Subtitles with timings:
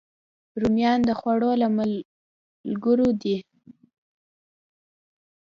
[0.61, 3.37] رومیان د خوړو له ملګرو دي